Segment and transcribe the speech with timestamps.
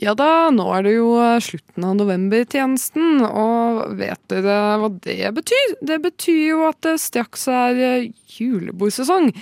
[0.00, 5.32] Ja da, nå er det jo eh, slutten av novembertjenesten, og vet dere hva det
[5.36, 5.74] betyr?
[5.84, 8.06] Det betyr jo at det straks er eh,
[8.38, 9.32] julebordsesong.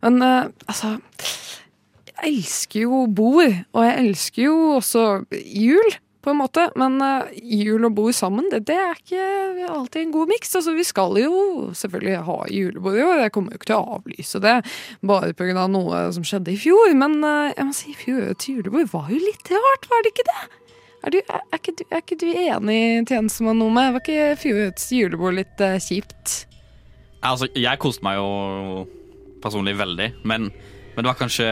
[0.00, 0.96] Men eh, altså
[2.14, 5.04] Jeg elsker jo bord, og jeg elsker jo også
[5.44, 5.92] jul,
[6.22, 6.66] på en måte.
[6.80, 7.32] Men eh,
[7.62, 10.54] jul og bord sammen, det, det er ikke alltid en god miks.
[10.58, 11.34] Altså, vi skal jo
[11.76, 14.56] selvfølgelig ha julebord i år, jeg kommer jo ikke til å avlyse det
[15.06, 15.66] bare pga.
[15.70, 16.94] noe som skjedde i fjor.
[16.98, 20.40] Men eh, jeg må si fjorårets julebord var jo litt rart, var det ikke det?
[21.00, 23.86] Er, du, er, er, ikke, er ikke du enig, tjenestemann Nome?
[23.94, 26.42] Var ikke fjorårets julebord litt uh, kjipt?
[27.24, 28.84] Altså, jeg koste meg jo
[29.40, 30.50] personlig veldig, men,
[30.92, 31.48] men det var kanskje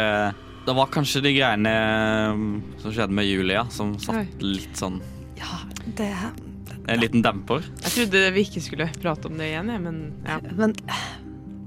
[0.69, 1.71] Det var kanskje de greiene
[2.37, 2.49] um,
[2.83, 4.99] som skjedde med Julia, som satt litt sånn
[5.39, 5.63] Ja,
[5.97, 6.11] det
[6.89, 7.65] En liten demper.
[7.87, 10.37] Jeg trodde vi ikke skulle prate om det igjen, jeg, men ja.
[10.59, 10.77] Men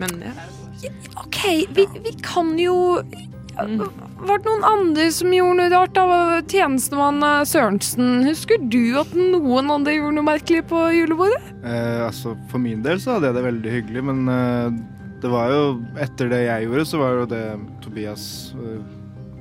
[0.02, 0.92] Men, ja.
[1.18, 1.42] OK,
[1.74, 5.98] vi, vi kan jo Var det noen andre som gjorde noe rart?
[5.98, 6.22] da?
[6.54, 11.42] Tjenestemann eh, Sørensen, husker du at noen andre gjorde noe merkelig på julebordet?
[11.66, 14.82] Eh, altså, For min del så hadde jeg det veldig hyggelig, men eh,
[15.22, 15.62] det var jo
[16.02, 17.46] Etter det jeg gjorde, så var jo det
[17.92, 18.82] Tobias eh,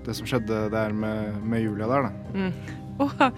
[0.06, 2.50] Det som skjedde der med, med Julia der, da.
[3.00, 3.28] Åh,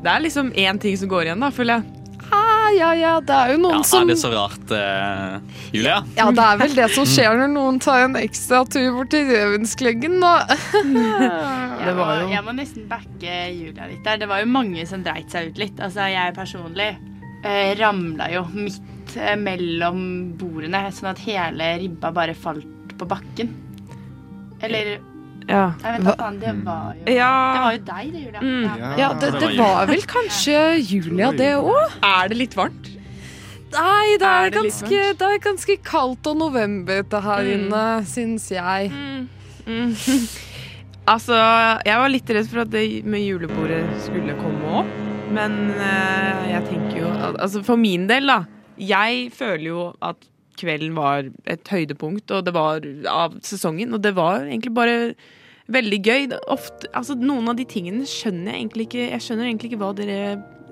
[0.00, 1.96] det er liksom én ting som går igjen, da, føler jeg.
[2.32, 5.40] Ah, ja, ja, det er jo noen Ja, som er det så rart, uh,
[5.74, 5.98] Julia?
[6.16, 9.26] Ja, det er vel det som skjer når noen tar en ekstra tur bort til
[9.28, 10.46] Revenskleggen, da.
[11.84, 14.20] Det var jo- Jeg må nesten backe Julia litt der.
[14.22, 15.80] Det var jo mange som dreit seg ut litt.
[15.82, 16.90] Altså, jeg personlig
[17.44, 20.00] uh, ramla jo midt eh, mellom
[20.38, 23.50] bordene, sånn at hele ribba bare falt på bakken.
[24.62, 24.98] Eller
[25.48, 25.72] Ja.
[25.82, 27.32] Jeg vet da det var jo Ja.
[27.54, 28.40] Det var jo deg, det, Julia.
[28.40, 28.64] Mm.
[28.78, 28.90] Ja.
[28.98, 30.58] Ja, det, det var vel kanskje
[30.92, 31.98] Julia, det òg?
[32.06, 32.90] Er det litt varmt?
[33.70, 37.52] Nei, det er, Er det ganske, det er ganske kaldt og november novemberete her Mm.
[37.56, 38.90] inne, syns jeg.
[39.66, 39.94] Mm.
[41.12, 41.36] altså,
[41.86, 44.96] jeg var litt redd for at det med julebordet skulle komme opp.
[45.30, 48.40] Men eh, jeg tenker jo Altså, for min del, da.
[48.80, 50.16] Jeg føler jo at
[50.60, 53.94] kvelden var et høydepunkt, og det var av sesongen.
[53.96, 54.96] Og det var egentlig bare
[55.70, 56.28] veldig gøy.
[56.50, 59.90] Ofte, altså, noen av de tingene skjønner jeg egentlig ikke Jeg skjønner egentlig ikke hva
[59.98, 60.20] dere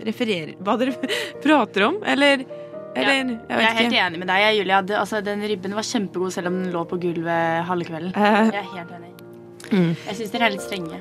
[0.06, 0.94] refererer Hva dere
[1.44, 2.42] prater om, eller
[2.98, 4.06] Eller jeg Jeg er helt ikke.
[4.06, 4.80] enig med deg, Julia.
[4.82, 8.10] Det, altså, den ribben var kjempegod selv om den lå på gulvet halve kvelden.
[8.16, 9.12] Uh, Jeg er helt enig.
[9.68, 9.92] Mm.
[10.08, 10.98] Jeg syns dere er litt strenge.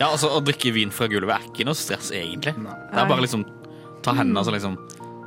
[0.00, 2.54] Ja, altså Å drikke vin fra gulvet er ikke noe stress, egentlig.
[2.56, 3.44] Det er bare liksom
[4.04, 4.76] ta hendene og altså, liksom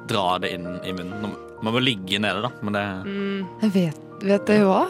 [0.10, 1.34] dra det inn i munnen.
[1.64, 3.44] Man må ligge nede, da, men det mm.
[3.64, 4.84] Jeg vet, vet jo hva?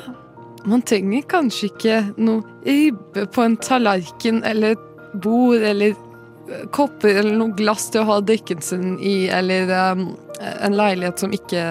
[0.70, 4.90] Man trenger kanskje ikke noe ribbe på en tallerken eller et
[5.22, 10.06] bord eller eh, kopper eller noe glass til å ha drikken sin i, eller um,
[10.40, 11.64] en leilighet som ikke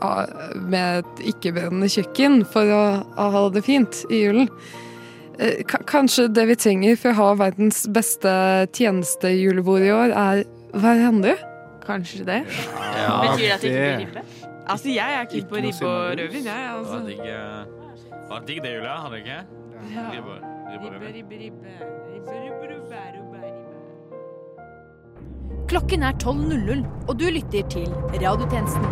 [0.00, 2.84] uh, med et ikke-brennende kjøkken for å,
[3.18, 4.48] å ha det fint i julen.
[5.38, 8.30] K Kanskje det vi trenger for å ha verdens beste
[8.74, 10.42] tjenestejulebord i år, er
[10.74, 11.36] hverandre?
[11.86, 12.42] Kanskje det.
[12.98, 14.37] Ja, Betyr det at det ikke blir ribbe?
[14.68, 16.68] Altså, jeg er keen på ribbe og rødvin, jeg.
[16.68, 16.98] Det Altså.
[17.06, 17.26] digg, eh,
[18.10, 18.96] det var digg det, Julia.
[19.02, 19.38] Hadde du ikke?
[19.94, 20.10] Ja.
[20.12, 20.34] Ribbe,
[20.72, 21.06] ribbe, ribbe.
[21.14, 22.32] Ribbe, ribbe, ribbe,
[22.72, 23.48] ribbe, ribbe.
[25.68, 28.84] Klokken er 12.00, og du lytter til Radiotjenesten.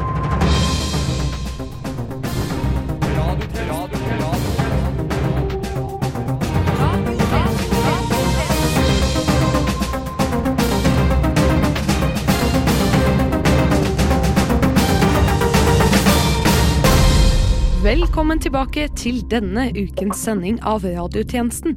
[17.87, 21.77] Velkommen tilbake til denne ukens sending av Radiotjenesten.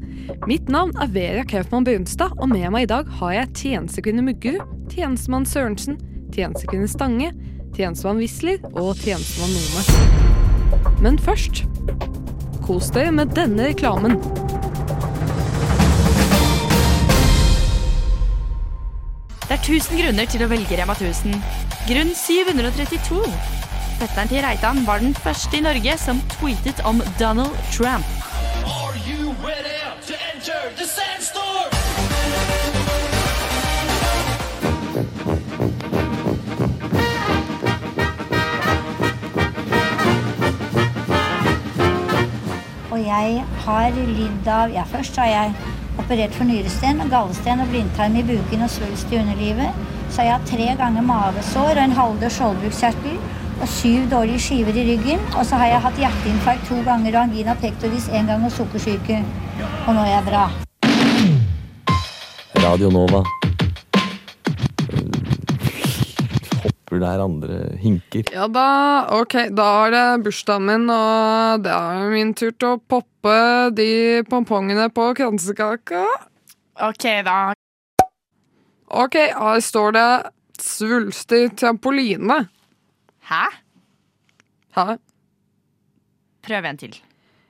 [0.50, 4.64] Mitt navn er Vera Kaufmann Brunstad, og med meg i dag har jeg tjenestekvinne Muggerud,
[4.90, 6.00] tjenestemann Sørensen,
[6.34, 7.30] tjenestekvinne Stange,
[7.78, 10.90] tjenestemann Wisler og tjenestemann Nome.
[11.06, 11.62] Men først
[12.66, 14.18] kos dere med denne reklamen.
[19.46, 21.38] Det er 1000 grunner til å velge Rema 1000.
[21.86, 23.59] Grunn 732.
[24.00, 28.06] Fetteren til Reitan var den første i Norge som tweetet om Donald Trump.
[42.92, 45.52] Og jeg har lidd av Ja, først har jeg
[45.98, 49.84] operert for nyresten, gallesten og blindtarm i buken og svulst i underlivet.
[50.08, 53.20] Så har jeg hatt tre ganger mavesår og en halvdød skjoldbruskkjertel
[53.60, 55.22] og syv dårlige skiver i ryggen.
[55.36, 59.22] Og så har jeg hatt hjerteinfarkt to ganger og angina pectoris én gang og sukkersyke.
[59.88, 60.48] Og nå er jeg bra.
[62.64, 63.22] Radio Nova.
[66.64, 68.32] Hopper der andre hinker.
[68.34, 68.66] Ja da,
[69.20, 73.38] ok, da er det bursdagen min, og det er min tur til å poppe
[73.78, 73.90] de
[74.30, 76.06] pompongene på kransekaka.
[76.90, 77.40] Ok, da.
[78.90, 80.10] Ok, her står det
[80.60, 82.48] svulstig trampoline.
[83.30, 83.46] Hæ?
[84.76, 84.98] Hæ?
[86.42, 86.96] Prøv en til.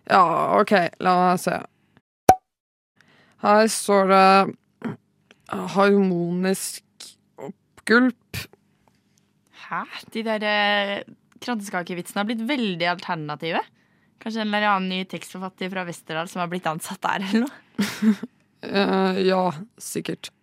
[0.10, 0.22] Ja,
[0.60, 1.60] ok, la meg se.
[3.40, 4.56] Her står det
[5.76, 6.84] harmonisk
[7.38, 8.42] oppgulp.
[9.70, 9.84] Hæ?
[10.14, 11.04] De der eh,
[11.40, 13.62] kransekakevitsene har blitt veldig alternative.
[14.20, 18.16] Kanskje en eller annen ny tekstforfatter fra Westerdal som har blitt ansatt der, eller noe?
[18.68, 19.46] uh, ja,
[19.80, 20.34] sikkert.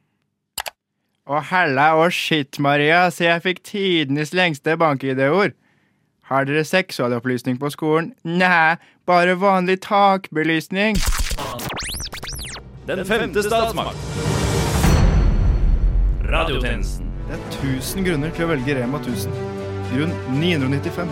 [1.27, 5.57] Å hella og shit, Maria, se jeg fikk tidenes lengste bank-ID-ord.
[6.31, 8.13] Har dere seksualopplysning på skolen?
[8.23, 8.77] Nei,
[9.11, 11.01] bare vanlig takbelysning.
[12.87, 13.99] Den femte statsmakt.
[16.31, 17.11] Radiotjenesten.
[17.27, 17.43] Det er
[17.75, 19.35] 1000 grunner til å velge Rema 1000.
[19.91, 21.11] Grunn 995.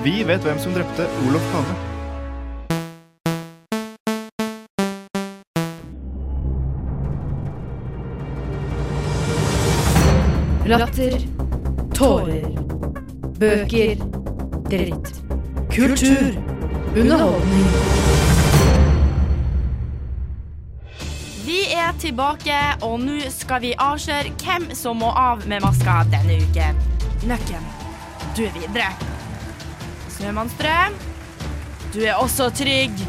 [0.00, 1.76] Vi vet hvem som drepte Olof Palme.
[10.66, 11.12] Latter.
[11.94, 12.46] Tårer.
[13.38, 13.96] Bøker.
[14.70, 15.10] Dritt.
[15.70, 16.42] Kultur.
[16.96, 17.66] Underholdning.
[21.44, 26.40] Vi er tilbake, og nå skal vi avsløre hvem som må av med maska denne
[26.42, 26.80] uken.
[27.30, 27.68] Nøkken,
[28.34, 28.88] du er videre.
[30.16, 30.96] Snømannstrøm,
[31.94, 33.04] du er også trygg.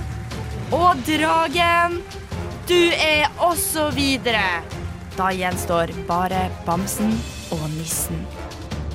[0.78, 1.98] Og Dragen,
[2.70, 4.62] du er også videre.
[5.18, 7.18] Da gjenstår bare Bamsen
[7.56, 8.20] og Nissen.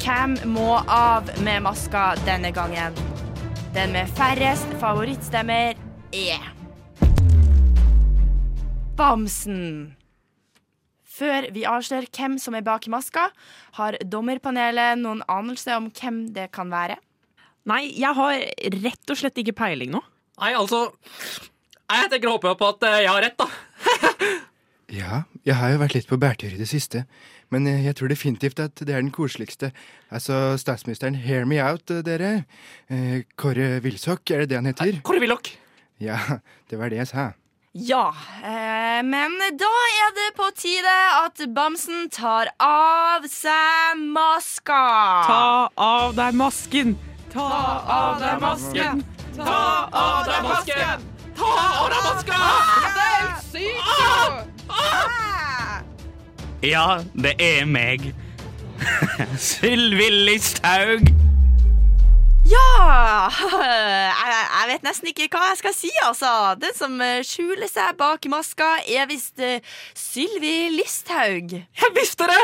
[0.02, 2.96] Hvem må av med maska denne gangen?
[3.72, 5.78] Den med færrest favorittstemmer
[6.12, 6.48] er
[8.98, 9.94] Bamsen.
[11.12, 13.28] Før vi avslører hvem som er bak maska,
[13.78, 16.98] har dommerpanelet noen anelse om hvem det kan være?
[17.68, 18.40] Nei, jeg har
[18.82, 20.00] rett og slett ikke peiling nå.
[20.42, 20.88] Nei, altså
[21.92, 23.48] Jeg tenker å håpe på at eh, jeg har rett, da.
[24.92, 27.06] Ja, jeg har jo vært litt på bærtur i det siste,
[27.52, 29.72] men jeg tror definitivt at det er den koseligste.
[30.10, 32.44] Altså, statsministeren, hear me out, dere.
[32.90, 34.98] Eh, Kåre Wilsok, er det det han heter?
[35.04, 35.52] Kåre Willoch.
[36.02, 36.18] Ja,
[36.70, 37.30] det var det jeg sa.
[37.72, 38.10] Ja,
[38.44, 39.70] eh, men da
[40.02, 44.82] er det på tide at Bamsen tar av seg maska.
[45.24, 45.46] Ta
[45.80, 46.92] av deg masken!
[47.32, 47.48] Ta
[47.96, 49.02] av deg masken!
[49.40, 49.58] Ta
[49.88, 51.10] av deg masken!
[51.40, 52.48] Ta av deg masken!
[53.00, 55.31] Det er sykt!
[56.62, 58.12] Ja, det er meg.
[59.50, 61.08] Sylvi Listhaug.
[62.46, 62.68] Ja!
[64.22, 66.30] Jeg, jeg vet nesten ikke hva jeg skal si, altså.
[66.62, 69.58] Den som eh, skjuler seg bak maska, er visst uh,
[69.98, 71.56] Sylvi Listhaug.
[71.58, 72.40] Jeg visste det!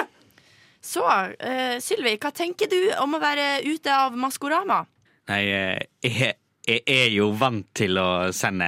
[0.82, 4.82] Så, uh, Sylvi, hva tenker du om å være ute av Maskorama?
[5.30, 6.34] Nei, eh, jeg,
[6.66, 8.66] jeg er jo vant til å sende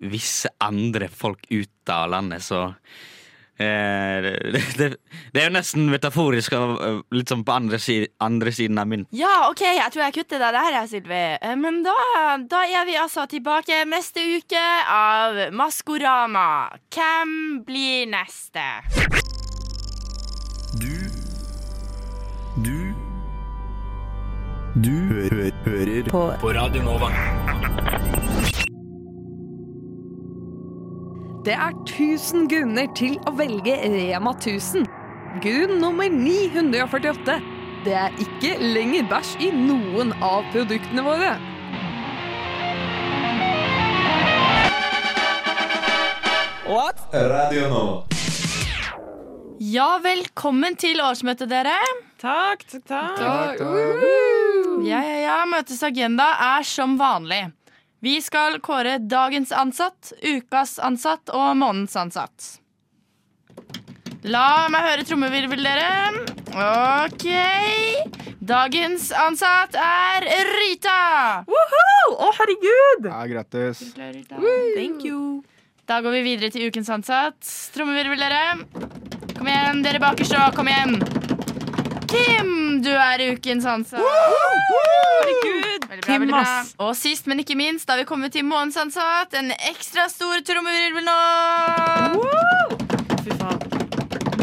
[0.00, 2.70] visse andre folk ut av landet, så
[3.58, 4.88] eh, det, det,
[5.34, 8.90] det er jo nesten metaforisk og eh, litt sånn på andre, si, andre siden av
[8.90, 9.08] mynten.
[9.16, 11.22] Ja, OK, jeg tror jeg kutter deg der, Sylvi.
[11.40, 11.94] Eh, Men da,
[12.50, 16.48] da er vi altså tilbake neste uke av Maskorama.
[16.94, 18.66] Hvem blir neste?
[20.74, 20.90] Du
[22.64, 22.94] Du
[24.74, 26.26] Du hø hører på.
[26.40, 27.10] På Radio Nova.
[31.44, 34.86] Det er 1000 grunner til å velge Rema 1000.
[35.44, 37.34] Grunn nummer 948.
[37.84, 41.34] Det er ikke lenger bæsj i noen av produktene våre.
[46.64, 47.02] What?
[47.12, 47.82] Radio nå.
[49.60, 51.76] Ja, velkommen til årsmøtet, dere.
[52.24, 53.20] Takk, takk, takk.
[53.20, 53.60] takk.
[54.88, 55.36] Ja, ja, ja.
[55.52, 57.42] Møtets agenda er som vanlig.
[58.04, 62.48] Vi skal kåre dagens ansatt, ukas ansatt og månedens ansatt.
[64.28, 66.20] La meg høre trommevirvel, dere.
[66.52, 67.24] OK.
[68.44, 70.98] Dagens ansatt er Rita.
[71.48, 73.08] Å, herregud!
[73.08, 73.80] Ja, grattis.
[73.96, 75.40] Thank you.
[75.88, 77.40] Da går vi videre til ukens ansatt.
[77.72, 78.44] Trommevirvel, dere.
[79.32, 80.52] Kom igjen, dere bakerst òg.
[80.60, 81.00] Kom igjen.
[82.14, 84.00] Kim, du er ukens ansatt.
[84.00, 85.86] Herregud.
[85.88, 86.42] Veldig bra, Kim, veldig bra.
[86.60, 86.74] ass.
[86.78, 89.34] Og sist, men ikke minst, da vi kommet til månens ansatt.
[89.38, 91.18] En ekstra stor trommevirvel nå.
[93.24, 93.58] Fy faen.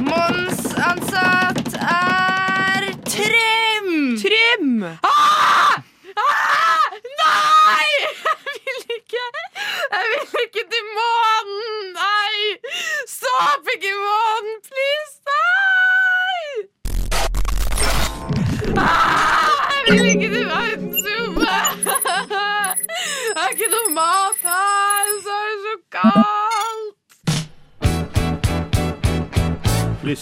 [0.01, 2.30] Månedens ansatt er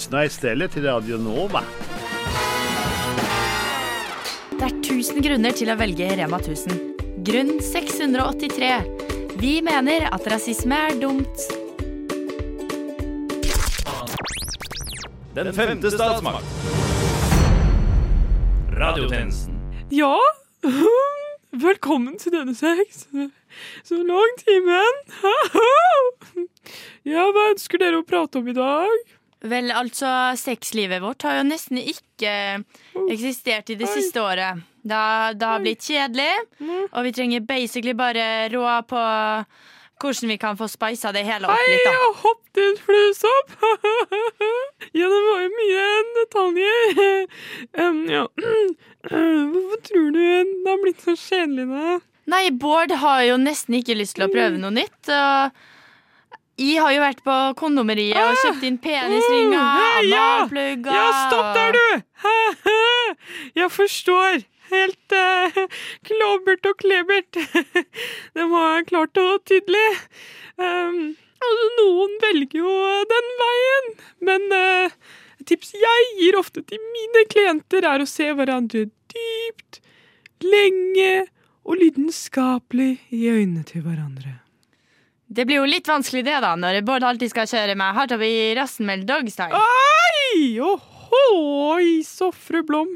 [0.09, 1.61] Lyssna istället till Radio Nova.
[4.51, 6.79] Det er 1000 grunner til å velge Rema 1000.
[7.27, 8.69] Grunn 683.
[9.37, 11.43] Vi mener at rasisme er dumt.
[15.37, 16.57] Den femte statsmakt.
[18.81, 19.61] Radiotjenesten.
[19.93, 20.17] Ja,
[21.67, 23.05] velkommen til denne seks.
[23.85, 25.05] Så lang timen.
[27.09, 29.18] Ja, hva ønsker dere å prate om i dag?
[29.39, 32.33] Vel, altså, sexlivet vårt har jo nesten ikke
[33.07, 34.65] eksistert i det siste året.
[34.83, 36.31] Det har, det har blitt kjedelig,
[36.91, 39.03] og vi trenger basically bare råd på
[39.99, 41.87] hvordan vi kan få spisa det hele opp Hei, litt.
[41.87, 41.91] da.
[41.91, 43.55] jeg hoppet en fluesopp!
[44.99, 45.87] ja, det var jo mye
[46.19, 46.93] detaljer.
[47.79, 48.23] Um, ja.
[49.09, 51.99] Hvorfor tror du det har blitt så kjedelig, da?
[52.29, 55.11] Nei, Bård har jo nesten ikke lyst til å prøve noe nytt.
[55.11, 55.59] Og
[56.59, 60.23] jeg har jo vært på kondomeriet og kjøpt inn penisringer, Hei, ja!
[60.43, 61.87] analplugger Ja, stopp der, du!
[63.59, 64.43] Jeg forstår.
[64.69, 65.55] Helt uh,
[66.05, 67.39] klobbert og klebert.
[68.37, 69.87] Det var klart og tydelig.
[70.59, 72.75] Um, altså, noen velger jo
[73.09, 73.89] den veien,
[74.29, 74.99] men uh,
[75.49, 79.81] tips jeg gir ofte til mine klienter, er å se hverandre dypt,
[80.45, 81.25] lenge
[81.65, 84.37] og lidenskapelig i øynene til hverandre.
[85.29, 88.23] Det blir jo litt vanskelig det, da, når Bård alltid skal kjøre meg hardt opp
[88.25, 89.53] i rassen med dogstyle.
[89.53, 90.57] Oi!
[90.57, 92.95] Ohoi, så fru Blom.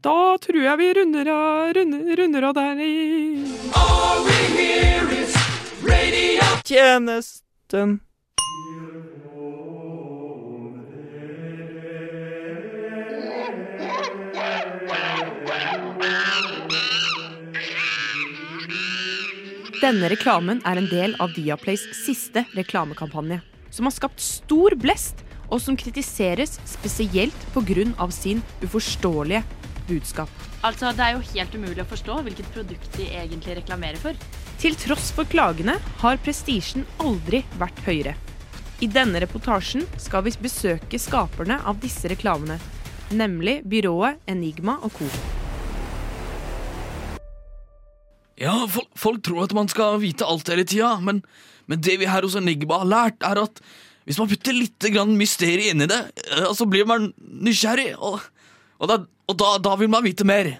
[0.00, 2.94] Da tror jeg vi runder av, runder, runder av der i
[6.64, 7.98] Tjenesten.
[19.80, 23.38] Denne reklamen er en del av Viaplays siste reklamekampanje,
[23.72, 28.10] som har skapt stor blest, og som kritiseres spesielt pga.
[28.10, 29.42] sin uforståelige
[29.88, 30.28] budskap.
[30.62, 34.12] Altså, Det er jo helt umulig å forstå hvilket produkt de egentlig reklamerer for.
[34.58, 38.14] Til tross for klagene har prestisjen aldri vært høyere.
[38.82, 42.60] I denne reportasjen skal vi besøke skaperne av disse reklamene,
[43.10, 45.39] nemlig byrået Enigma og Co.
[48.40, 51.20] Ja, folk, folk tror at man skal vite alt hele tida, men,
[51.68, 53.60] men det vi her hos Enigma har lært, er at
[54.08, 56.00] hvis man putter litt grann mysterium inni det,
[56.32, 58.24] eh, så blir man nysgjerrig, og,
[58.80, 58.96] og, da,
[59.28, 60.54] og da, da vil man vite mer.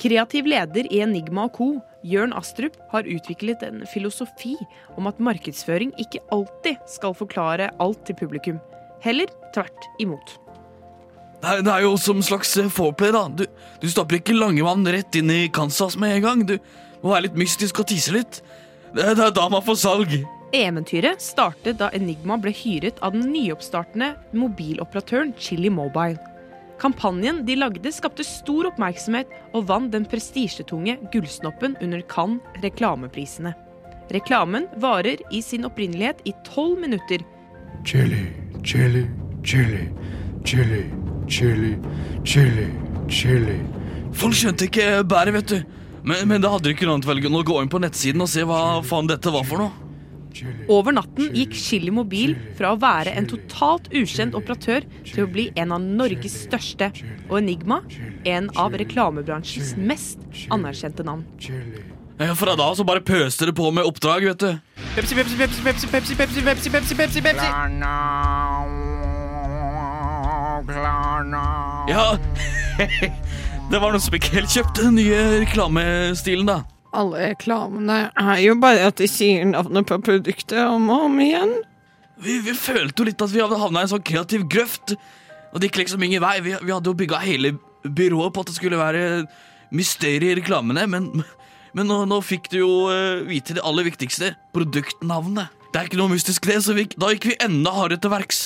[0.00, 1.74] Kreativ leder i Enigma Co.,
[2.04, 4.54] Jørn Astrup, har utviklet en filosofi
[4.98, 8.62] om at markedsføring ikke alltid skal forklare alt til publikum.
[9.02, 10.36] Heller tvert imot.
[11.44, 13.26] Er, det er jo som slags eh, foreplay, da.
[13.28, 13.44] Du,
[13.82, 16.46] du stapper ikke Langemann rett inn i Kansas med en gang.
[16.48, 16.56] Du
[17.04, 18.40] må er litt mystisk og tiser litt.
[18.94, 20.14] Det, det er da man får salg.
[20.54, 26.20] Eventyret startet da Enigma ble hyret av den nyoppstartende mobiloperatøren Chili Mobile.
[26.80, 33.54] Kampanjen de lagde skapte stor oppmerksomhet og vant den prestisjetunge Gullsnoppen under Cannes reklameprisene.
[34.14, 37.22] Reklamen varer i sin opprinnelighet i tolv minutter.
[37.84, 38.26] Chili,
[38.62, 39.06] chili,
[39.42, 39.88] chili,
[40.44, 40.84] chili,
[41.28, 41.76] chili,
[42.24, 42.68] chili,
[43.08, 43.58] chili.
[44.14, 45.58] Folk skjønte ikke bæret, vet du.
[46.04, 48.82] Men, men da hadde de ikke velge å gå inn på nettsiden og se hva
[48.84, 49.84] faen dette var for noe.
[50.68, 55.46] Over natten gikk Chili Mobil fra å være en totalt ukjent operatør til å bli
[55.60, 56.90] en av Norges største,
[57.28, 57.80] og Enigma
[58.28, 61.24] en av reklamebransjens mest anerkjente navn.
[62.18, 64.82] Ja, Fra da så bare pøste det på med oppdrag, vet du.
[64.94, 67.48] Pepsi, Pepsi, Pepsi, Pepsi, Pepsi, Pepsi, Pepsi, Pepsi, Pepsi, Pepsi.
[71.90, 72.06] Ja,
[73.70, 76.62] det var noen som ikke helt kjøpte den nye reklamestilen, da.
[76.94, 81.54] Alle reklamene er jo bare at de sier navnet på produktet om og om igjen.
[82.22, 84.94] Vi, vi følte jo litt at vi hadde havna i en sånn kreativ grøft.
[85.50, 86.36] Og det gikk liksom ingen vei.
[86.44, 89.24] Vi, vi hadde jo bygga hele byrået på at det skulle være
[89.74, 91.08] mysterier i reklamene, men,
[91.74, 94.34] men nå, nå fikk du jo eh, vite det aller viktigste.
[94.54, 95.50] Produktnavnet.
[95.72, 98.44] Det er ikke noe mystisk, det, så vi, da gikk vi enda hardere til verks.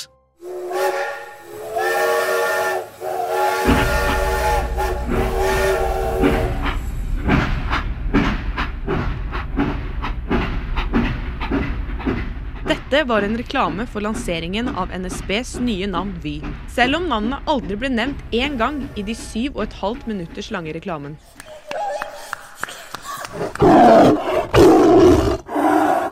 [12.88, 16.38] Dette var en reklame for lanseringen av NSBs nye navn Vy.
[16.73, 20.49] Selv om navnet aldri ble nevnt én gang i de syv og et halvt minutters
[20.54, 21.18] lange reklamen.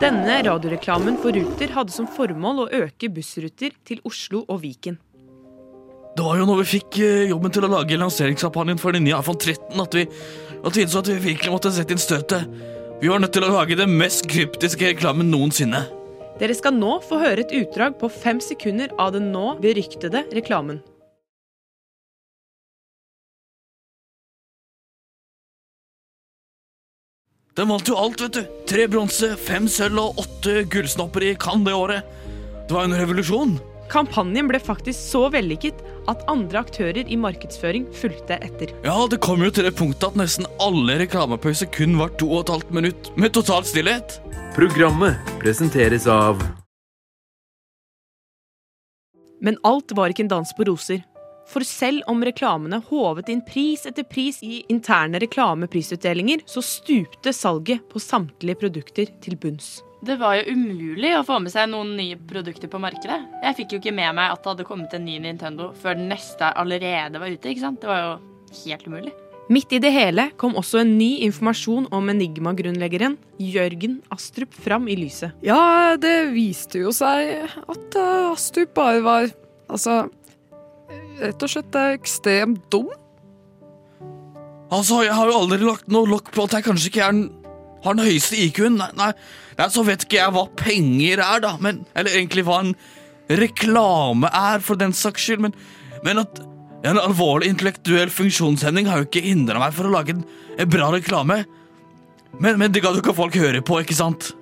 [0.05, 5.01] Denne radioreklamen for Ruter hadde som formål å øke bussruter til Oslo og Viken.
[6.13, 9.17] Det var jo når vi fikk eh, jobben til å lage lanseringskampanjen for den nye
[9.17, 10.05] iPhone 13 at vi,
[10.85, 12.45] innså at vi virkelig måtte sette inn støtet.
[13.01, 15.87] Vi var nødt til å lage den mest kryptiske reklamen noensinne.
[16.37, 20.83] Dere skal nå få høre et utdrag på fem sekunder av den nå beryktede reklamen.
[27.57, 28.43] Den vant jo alt, vet du.
[28.69, 32.13] Tre bronse, fem sølv og åtte gullsnopper i Cannes det året.
[32.69, 33.57] Det var en revolusjon.
[33.89, 38.75] Kampanjen ble faktisk så vellykket at andre aktører i markedsføring fulgte etter.
[38.85, 42.45] Ja, det kom jo til det punktet at nesten alle reklamepauser kun var to og
[42.45, 44.19] et halvt minutt med total stillhet.
[44.57, 46.39] Programmet presenteres av
[49.41, 51.03] Men alt var ikke en dans på roser.
[51.53, 57.85] For selv om reklamene håvet inn pris etter pris i interne reklameprisutdelinger, så stupte salget
[57.93, 59.83] på samtlige produkter til bunns.
[60.01, 63.21] Det var jo umulig å få med seg noen nye produkter på markedet.
[63.45, 66.09] Jeg fikk jo ikke med meg at det hadde kommet en ny Nintendo før den
[66.15, 67.53] neste allerede var ute.
[67.53, 67.85] ikke sant?
[67.85, 68.19] Det var jo
[68.65, 69.13] helt umulig.
[69.47, 74.97] Midt i det hele kom også en ny informasjon om Enigma-grunnleggeren Jørgen Astrup fram i
[74.99, 75.37] lyset.
[75.47, 79.29] Ja, det viste jo seg at uh, Astrup bare var
[79.67, 80.05] Altså
[81.19, 82.91] rett og slett ekstremt dum.
[84.71, 87.25] Altså, jeg har jo aldri lagt noe lokk på at jeg kanskje ikke er den,
[87.83, 88.79] har den høyeste IQ-en.
[88.79, 89.09] Nei, nei,
[89.59, 91.57] nei, så vet ikke jeg hva penger er, da.
[91.63, 92.75] Men, eller egentlig hva en
[93.43, 95.49] reklame er, for den saks skyld.
[95.49, 95.57] Men,
[96.07, 96.39] men at
[96.85, 100.25] en alvorlig intellektuell funksjonshemning har jo ikke hindra meg for å lage en,
[100.61, 101.45] en bra reklame.
[102.37, 104.35] Men, men det ga jo ikke folk høre på, ikke sant?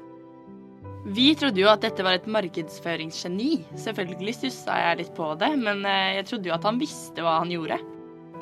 [1.05, 3.59] Vi trodde jo at dette var et markedsføringsgeni.
[3.79, 7.38] Selvfølgelig stussa jeg litt på det, men eh, jeg trodde jo at han visste hva
[7.43, 7.79] han gjorde.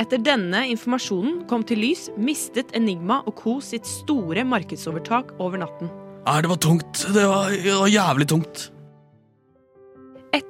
[0.01, 3.59] Etter denne informasjonen kom til lys, mistet Enigma og co.
[3.61, 5.91] sitt store markedsovertak over natten.
[6.23, 7.03] Nei, det var tungt.
[7.13, 8.69] Det var, det var jævlig tungt.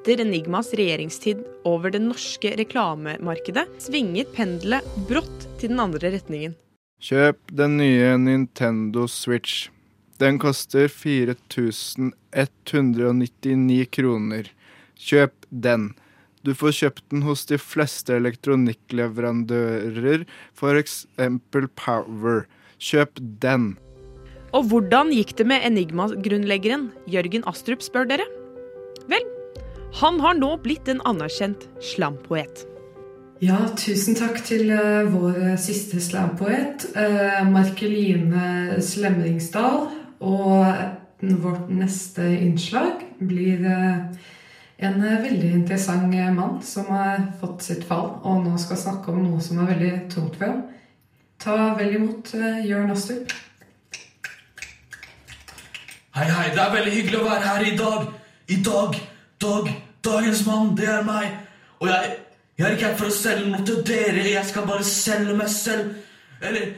[0.03, 6.57] Etter Enigmas regjeringstid over det norske reklamemarkedet svinget pendelet brått til den andre retningen.
[6.99, 9.71] Kjøp den nye Nintendo Switch.
[10.19, 14.51] Den koster 4199 kroner.
[14.99, 15.95] Kjøp den.
[16.43, 21.07] Du får kjøpt den hos de fleste elektronikkleverandører, f.eks.
[21.79, 22.51] Power.
[22.83, 23.79] Kjøp den.
[24.51, 28.27] Og hvordan gikk det med Enigma-grunnleggeren Jørgen Astrup, spør dere?
[29.07, 29.23] Vel,
[30.01, 32.65] han har nå blitt en anerkjent slampoet.
[33.43, 39.89] Ja, tusen takk til uh, vår siste slampoet, uh, Markeline Slemringsdal.
[40.23, 40.67] Og
[41.43, 44.05] vårt neste innslag blir uh,
[44.79, 49.43] en veldig interessant mann som har fått sitt fall, og nå skal snakke om noe
[49.43, 50.63] som er veldig tungt for ham.
[51.43, 52.31] Ta vel imot
[52.63, 53.35] Jørn Astrup.
[56.15, 58.11] Hei, hei, det er veldig hyggelig å være her i dag.
[58.53, 58.99] I dag,
[59.43, 59.71] dag,
[60.05, 61.37] dagens mann, det er meg.
[61.81, 62.17] Og jeg,
[62.59, 65.51] jeg er ikke her for å selge noe til dere, jeg skal bare selge meg
[65.53, 65.95] selv.
[66.43, 66.75] Eller,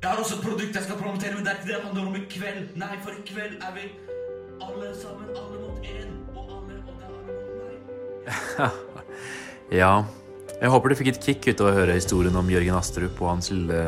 [0.00, 2.08] jeg har også et produkt jeg skal promotere, men det er ikke det det handler
[2.10, 2.66] om i kveld.
[2.80, 3.86] Nei, for i kveld er vi
[4.64, 8.76] alle sammen, alle mot én, og alle, og det er mot meg.
[9.80, 9.94] ja,
[10.60, 13.32] jeg håper du fikk et kick ut av å høre historien om Jørgen Astrup og
[13.32, 13.80] hans lille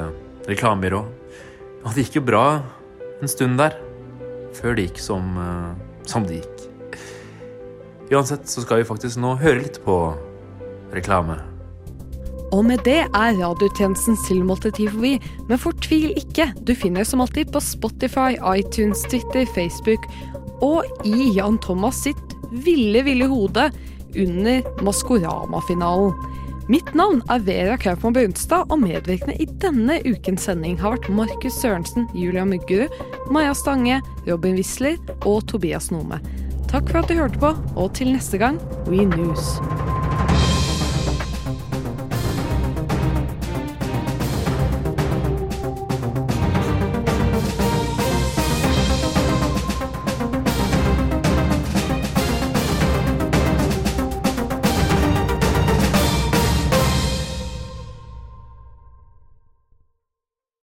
[0.48, 1.02] reklamebyrå.
[1.84, 2.46] Og det gikk jo bra
[3.20, 3.76] en stund der,
[4.56, 5.72] før det gikk som, uh,
[6.08, 6.56] som det gikk.
[8.12, 9.97] Uansett så skal vi faktisk nå høre litt på
[10.95, 11.40] reklame.
[12.55, 15.16] Og med det er radiotjenestens tilmålte tid forbi,
[15.49, 16.53] men fortvil ikke.
[16.62, 20.07] Du finner som alltid på Spotify, iTunes, Twitter, Facebook
[20.64, 23.66] og i Jan Thomas sitt ville, ville hode
[24.16, 26.14] under Maskorama-finalen.
[26.71, 31.61] Mitt navn er Vera Kaupmann Brunstad, og medvirkende i denne ukens sending har vært Markus
[31.61, 32.95] Sørensen, Julia Muggerud,
[33.31, 36.19] Maja Stange, Robin Wisler og Tobias Nome.
[36.66, 39.57] Takk for at du hørte på, og til neste gang We News.